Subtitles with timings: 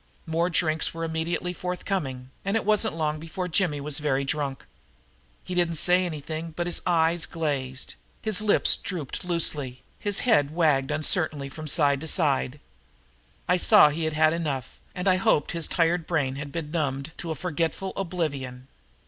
[0.25, 4.65] More drinks were immediately forthcoming, and it wasn't long before Jimmy became very drunk.
[5.43, 10.89] He didn't say anything but his eyes glazed, his lips drooped loosely, his head wagged
[10.89, 12.59] uncertainly from side to side.
[13.47, 17.29] I saw he'd had enough and I hoped his tired brain had been numbed to
[17.29, 18.69] a forgetful oblivion.